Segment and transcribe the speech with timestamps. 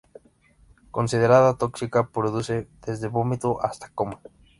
[0.89, 4.19] Considerada tóxica, produce desde vómito hasta coma.